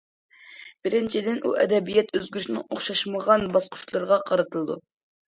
بىرىنچىدىن، 0.85 1.35
ئۇ 1.47 1.51
ئەدەبىيات 1.63 2.09
ئۆزگىرىشىنىڭ 2.19 2.63
ئوخشاشمىغان 2.77 3.45
باسقۇچلىرىغا 3.57 4.17
قارىتىلىدۇ. 4.31 4.79